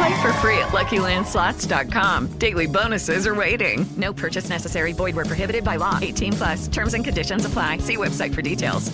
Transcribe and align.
Play 0.00 0.22
for 0.22 0.32
free 0.40 0.58
at 0.58 0.72
LuckyLandSlots.com. 0.72 2.38
Daily 2.38 2.66
bonuses 2.66 3.26
are 3.26 3.34
waiting. 3.34 3.84
No 3.98 4.14
purchase 4.14 4.48
necessary. 4.48 4.94
Void 4.94 5.14
where 5.14 5.26
prohibited 5.26 5.62
by 5.62 5.76
law. 5.76 5.98
18 6.00 6.32
plus. 6.32 6.68
Terms 6.68 6.94
and 6.94 7.04
conditions 7.04 7.44
apply. 7.44 7.80
See 7.80 7.98
website 7.98 8.32
for 8.32 8.40
details. 8.40 8.90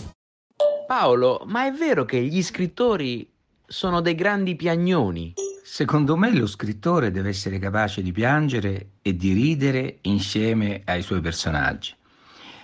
Paolo, 0.88 1.44
ma 1.46 1.66
è 1.66 1.70
vero 1.70 2.04
che 2.04 2.20
gli 2.20 2.42
scrittori 2.42 3.28
sono 3.66 4.00
dei 4.00 4.16
grandi 4.16 4.56
piagnoni? 4.56 5.34
Secondo 5.64 6.16
me 6.16 6.32
lo 6.32 6.48
scrittore 6.48 7.12
deve 7.12 7.28
essere 7.28 7.60
capace 7.60 8.02
di 8.02 8.10
piangere 8.10 8.90
e 9.02 9.14
di 9.14 9.32
ridere 9.32 9.98
insieme 10.02 10.82
ai 10.86 11.02
suoi 11.02 11.20
personaggi. 11.20 11.94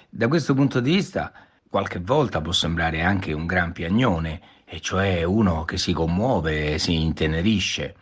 Da 0.08 0.27
questo 0.27 0.55
punto 0.55 0.80
di 0.80 0.95
vista, 0.95 1.33
qualche 1.69 2.00
volta 2.00 2.41
può 2.41 2.52
sembrare 2.52 3.02
anche 3.02 3.33
un 3.33 3.47
gran 3.47 3.70
piagnone, 3.70 4.41
e 4.64 4.80
cioè 4.80 5.22
uno 5.22 5.64
che 5.64 5.78
si 5.78 5.92
commuove 5.92 6.74
e 6.74 6.78
si 6.78 7.00
intenerisce. 7.00 7.95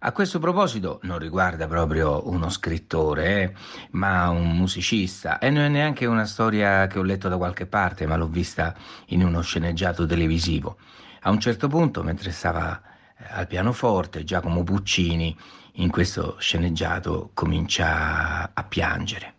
A 0.00 0.12
questo 0.12 0.38
proposito 0.38 1.00
non 1.04 1.18
riguarda 1.18 1.66
proprio 1.66 2.28
uno 2.28 2.50
scrittore, 2.50 3.42
eh, 3.42 3.54
ma 3.92 4.28
un 4.28 4.54
musicista, 4.54 5.38
e 5.38 5.48
non 5.48 5.64
è 5.64 5.68
neanche 5.68 6.04
una 6.04 6.26
storia 6.26 6.86
che 6.86 6.98
ho 6.98 7.02
letto 7.02 7.30
da 7.30 7.38
qualche 7.38 7.64
parte, 7.64 8.06
ma 8.06 8.16
l'ho 8.16 8.28
vista 8.28 8.74
in 9.06 9.24
uno 9.24 9.40
sceneggiato 9.40 10.04
televisivo. 10.04 10.76
A 11.22 11.30
un 11.30 11.40
certo 11.40 11.68
punto, 11.68 12.02
mentre 12.02 12.30
stava 12.30 12.78
eh, 13.16 13.24
al 13.30 13.46
pianoforte, 13.46 14.22
Giacomo 14.22 14.62
Puccini, 14.64 15.34
in 15.78 15.90
questo 15.90 16.36
sceneggiato, 16.38 17.30
comincia 17.32 18.50
a 18.52 18.64
piangere. 18.64 19.34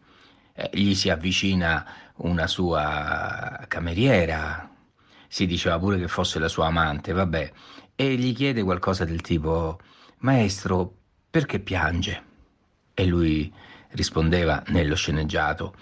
Eh, 0.53 0.72
gli 0.73 0.95
si 0.95 1.11
avvicina 1.11 1.85
una 2.16 2.47
sua 2.47 3.63
cameriera, 3.67 4.67
si 5.28 5.45
diceva 5.45 5.78
pure 5.78 6.00
che 6.00 6.08
fosse 6.08 6.39
la 6.39 6.47
sua 6.47 6.66
amante, 6.66 7.11
vabbè, 7.11 7.52
e 7.95 8.16
gli 8.16 8.33
chiede 8.33 8.63
qualcosa 8.63 9.05
del 9.05 9.22
tipo 9.22 9.80
Maestro, 10.20 10.96
perché 11.30 11.60
piange? 11.60 12.23
E 12.96 13.06
lui 13.06 13.54
rispondeva 13.90 14.64
nello 14.70 14.96
sceneggiato 14.96 15.76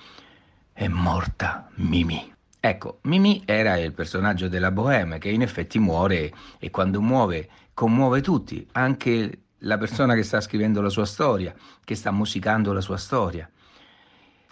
È 0.74 0.88
morta 0.90 1.70
Mimì. 1.76 2.34
Ecco, 2.60 3.00
Mimì 3.04 3.44
era 3.46 3.78
il 3.78 3.94
personaggio 3.94 4.50
della 4.50 4.72
Bohème 4.72 5.20
che 5.20 5.30
in 5.30 5.42
effetti 5.42 5.80
muore 5.80 6.34
e 6.60 6.70
quando 6.70 7.02
muove 7.02 7.48
commuove 7.74 8.20
tutti, 8.20 8.68
anche 8.74 9.44
la 9.60 9.78
persona 9.78 10.16
che 10.16 10.24
sta 10.24 10.42
scrivendo 10.42 10.82
la 10.82 10.90
sua 10.90 11.06
storia, 11.06 11.56
che 11.86 11.96
sta 11.96 12.12
musicando 12.12 12.74
la 12.74 12.82
sua 12.82 12.98
storia. 12.98 13.50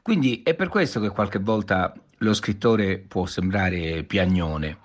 Quindi 0.02 0.44
è 0.44 0.53
per 0.53 0.69
questo 0.69 1.02
che 1.02 1.09
qualche 1.09 1.40
volta 1.40 1.94
lo 2.19 2.34
scrittore 2.34 3.00
può 3.00 3.25
sembrare 3.25 4.03
piagnone. 4.03 4.78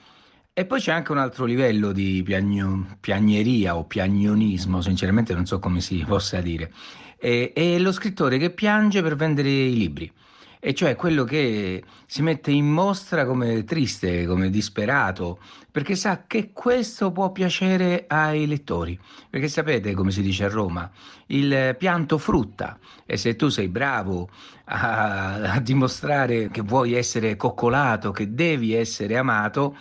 E 0.59 0.65
poi 0.65 0.81
c'è 0.81 0.91
anche 0.91 1.13
un 1.13 1.19
altro 1.19 1.45
livello 1.45 1.93
di 1.93 2.21
piagno, 2.25 2.97
piagneria 2.99 3.77
o 3.77 3.85
piagnonismo, 3.85 4.81
sinceramente 4.81 5.33
non 5.33 5.47
so 5.47 5.61
come 5.61 5.81
si 5.81 6.05
possa 6.05 6.41
dire. 6.41 6.73
È, 7.17 7.53
è 7.55 7.79
lo 7.79 7.93
scrittore 7.93 8.39
che 8.39 8.51
piange 8.51 9.01
per 9.01 9.15
vendere 9.15 9.49
i 9.49 9.73
libri 9.73 10.13
e 10.59 10.75
cioè 10.75 10.97
quello 10.97 11.23
che 11.23 11.85
si 12.07 12.23
mette 12.23 12.51
in 12.51 12.67
mostra 12.67 13.25
come 13.25 13.63
triste, 13.63 14.27
come 14.27 14.51
disperato, 14.51 15.39
perché 15.71 15.95
sa 15.95 16.25
che 16.27 16.51
questo 16.53 17.13
può 17.13 17.31
piacere 17.31 18.07
ai 18.09 18.45
lettori. 18.49 18.99
Perché 19.31 19.47
sapete, 19.47 19.95
come 19.95 20.11
si 20.11 20.23
dice 20.23 20.47
a 20.47 20.49
Roma, 20.49 20.91
il 21.27 21.77
pianto 21.79 22.19
frutta 22.19 22.81
e 23.07 23.17
se 23.17 23.37
tu 23.37 23.49
sei 23.49 23.69
bravo 23.69 24.29
a, 24.65 25.35
a 25.53 25.61
dimostrare 25.61 26.49
che 26.51 26.63
vuoi 26.63 26.95
essere 26.95 27.37
coccolato, 27.37 28.11
che 28.11 28.35
devi 28.35 28.75
essere 28.75 29.17
amato, 29.17 29.77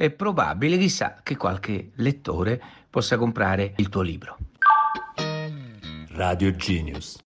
è 0.00 0.08
probabile, 0.08 0.78
chissà, 0.78 1.20
che 1.22 1.36
qualche 1.36 1.90
lettore 1.96 2.58
possa 2.88 3.18
comprare 3.18 3.74
il 3.76 3.90
tuo 3.90 4.00
libro. 4.00 4.38
Radio 6.12 6.56
Genius. 6.56 7.18